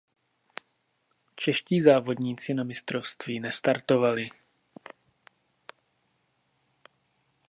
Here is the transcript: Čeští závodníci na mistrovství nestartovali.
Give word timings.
Čeští 1.35 1.81
závodníci 1.81 2.53
na 2.53 2.63
mistrovství 2.63 3.39
nestartovali. 3.39 4.29